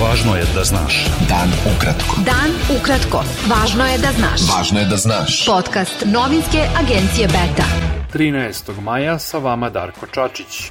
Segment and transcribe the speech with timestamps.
[0.00, 1.06] Važno je da znaš.
[1.28, 2.16] Dan ukratko.
[2.24, 3.20] Dan ukratko.
[3.50, 4.40] Važno je da znaš.
[4.48, 5.34] Važno je da znaš.
[5.46, 7.66] Podcast novinske agencije Beta.
[8.14, 8.80] 13.
[8.80, 10.70] maja sa vama Darko Čačić.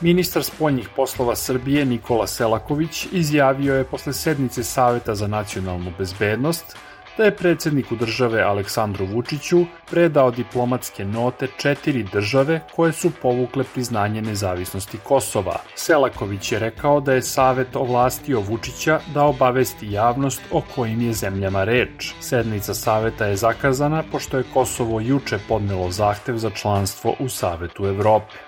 [0.00, 6.76] Ministar spoljnih poslova Srbije Nikola Selaković izjavio je posle sednice Saveta za nacionalnu bezbednost
[7.16, 14.22] da je predsedniku države Aleksandru Vučiću predao diplomatske note četiri države koje su povukle priznanje
[14.22, 15.56] nezavisnosti Kosova.
[15.74, 21.64] Selaković je rekao da je Savet ovlastio Vučića da obavesti javnost o kojim je zemljama
[21.64, 22.12] reč.
[22.20, 28.45] Sednica Saveta je zakazana pošto je Kosovo juče podnelo zahtev za članstvo u Savetu Evrope.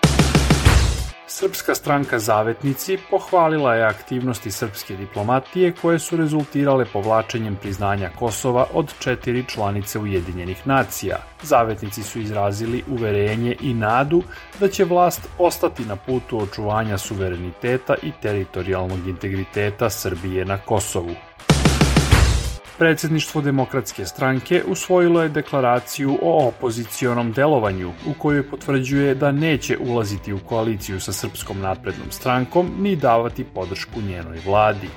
[1.31, 8.95] Srpska stranka Zavetnici pohvalila je aktivnosti srpske diplomatije koje su rezultirale povlačenjem priznanja Kosova od
[8.99, 11.17] četiri članice Ujedinjenih nacija.
[11.43, 14.23] Zavetnici su izrazili uverenje i nadu
[14.61, 21.15] da će vlast ostati na putu očuvanja suvereniteta i teritorijalnog integriteta Srbije na Kosovu.
[22.79, 30.33] Predsedništvo Demokratske stranke usvojilo je deklaraciju o opozicionom delovanju u kojoj potvrđuje da neće ulaziti
[30.33, 34.89] u koaliciju sa Srpskom naprednom strankom ni davati podršku njenoj vladi.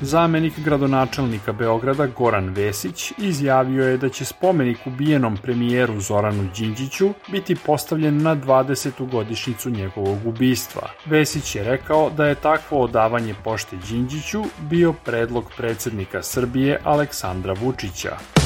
[0.00, 7.56] Zamenik gradonačelnika Beograda Goran Vesić izjavio je da će spomenik ubijenom premijeru Zoranu Đinđiću biti
[7.66, 9.10] postavljen na 20.
[9.10, 10.90] godišnicu njegovog ubistva.
[11.06, 18.43] Vesić je rekao da je takvo odavanje pošte Đinđiću bio predlog predsednika Srbije Aleksandra Vučića.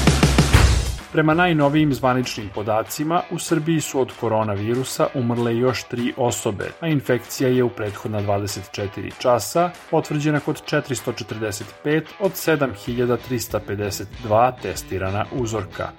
[1.11, 7.49] Prema najnovijim zvaničnim podacima, u Srbiji su od koronavirusa umrle još tri osobe, a infekcija
[7.49, 15.89] je u prethodna 24 časa potvrđena kod 445 od 7352 testirana uzorka.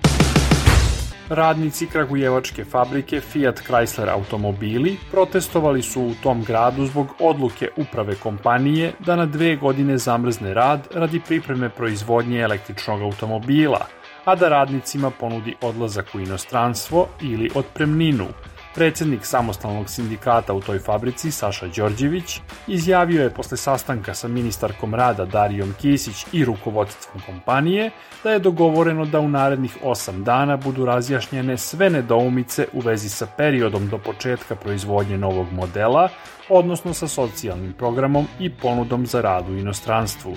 [1.28, 8.92] Radnici Kragujevačke fabrike Fiat Chrysler automobili protestovali su u tom gradu zbog odluke uprave kompanije
[8.98, 13.86] da na dve godine zamrzne rad radi pripreme proizvodnje električnog automobila–
[14.24, 18.26] a da radnicima ponudi odlazak u inostranstvo ili otpremninu.
[18.74, 25.24] Predsednik samostalnog sindikata u toj fabrici, Saša Đorđević, izjavio je posle sastanka sa ministarkom rada
[25.24, 27.90] Darijom Kisić i rukovodstvom kompanije
[28.24, 33.26] da je dogovoreno da u narednih 8 dana budu razjašnjene sve nedoumice u vezi sa
[33.36, 36.08] periodom do početka proizvodnje novog modela,
[36.48, 40.36] odnosno sa socijalnim programom i ponudom za rad u inostranstvu.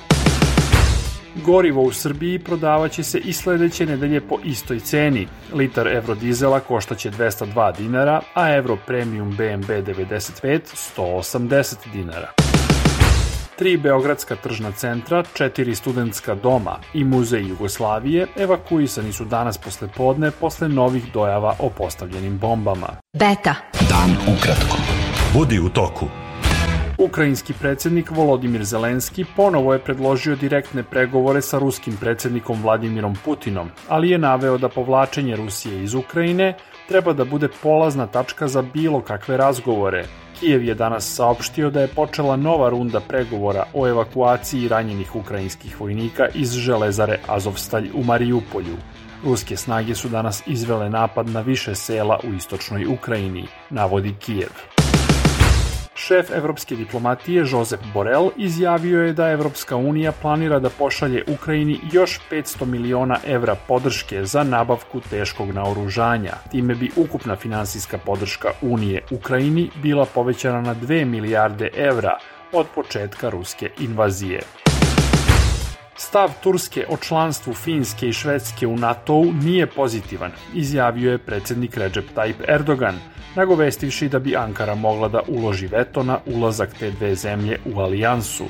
[1.36, 5.28] Gorivo u Srbiji prodavaće se i sledeće nedelje po istoj ceni.
[5.54, 10.60] Litar evrodizela koštaće 202 dinara, a evro premium BMB 95
[10.98, 12.28] 180 dinara.
[13.58, 20.32] Tri beogradska tržna centra, četiri studentska doma i muzej Jugoslavije evakuisani su danas posle podne
[20.32, 22.88] posle novih dojava o postavljenim bombama.
[23.14, 23.56] Beta.
[23.90, 24.78] Dan ukratko.
[25.34, 26.23] Budi u toku.
[27.04, 34.10] Ukrajinski predsednik Volodimir Zelenski ponovo je predložio direktne pregovore sa ruskim predsednikom Vladimirom Putinom, ali
[34.10, 36.54] je naveo da povlačenje Rusije iz Ukrajine
[36.88, 40.06] treba da bude polazna tačka za bilo kakve razgovore.
[40.40, 46.28] Kijev je danas saopštio da je počela nova runda pregovora o evakuaciji ranjenih ukrajinskih vojnika
[46.34, 48.78] iz železare Azovstalj u Marijupolju.
[49.26, 54.73] Ruske snage su danas izvele napad na više sela u istočnoj Ukrajini, navodi Kijev.
[56.08, 62.20] Šef evropske diplomatije Josep Borel izjavio je da Evropska unija planira da pošalje Ukrajini još
[62.32, 66.34] 500 miliona evra podrške za nabavku teškog naoružanja.
[66.52, 72.18] Time bi ukupna finansijska podrška Unije Ukrajini bila povećana na 2 milijarde evra
[72.52, 74.42] od početka ruske invazije.
[75.96, 82.06] Stav Turske o članstvu Finske i Švedske u NATO-u nije pozitivan, izjavio je predsednik Recep
[82.16, 83.00] Tayyip Erdogan–
[83.36, 88.46] nagovestivši da bi Ankara mogla da uloži veto na ulazak te dve zemlje u alijansu.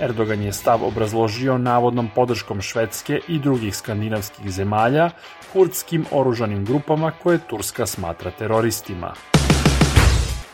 [0.00, 5.10] Erdogan je stav obrazložio navodnom podrškom Švedske i drugih skandinavskih zemalja
[5.52, 9.14] kurdskim oružanim grupama koje Turska smatra teroristima.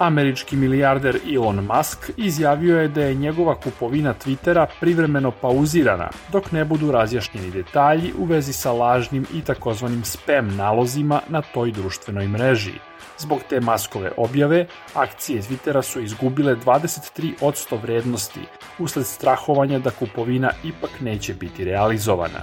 [0.01, 6.65] Američki milijarder Elon Musk izjavio je da je njegova kupovina Twittera privremeno pauzirana dok ne
[6.65, 12.73] budu razjašnjeni detalji u vezi sa lažnim i takozvanim spam nalozima na toj društvenoj mreži.
[13.19, 18.41] Zbog te maskove objave, akcije Twittera su izgubile 23% vrednosti
[18.79, 22.41] usled strahovanja da kupovina ipak neće biti realizovana.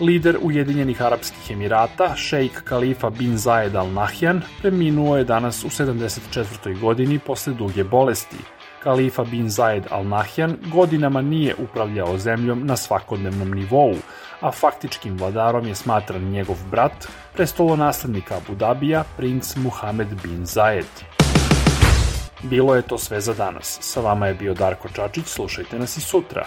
[0.00, 6.80] Lider Ujedinjenih Arapskih Emirata, šejk Kalifa bin Zayed Al Nahyan, preminuo je danas u 74.
[6.80, 8.36] godini posle duge bolesti.
[8.82, 13.94] Kalifa bin Zayed Al Nahyan godinama nije upravljao zemljom na svakodnevnom nivou,
[14.40, 21.04] a faktičkim vladarom je smatran njegov brat, prestolonaslednik Abu Dabija, princ Muhammed bin Zayed.
[22.42, 23.78] Bilo je to sve za danas.
[23.80, 26.46] Sa vama je bio Darko Čačić, slušajte nas i sutra.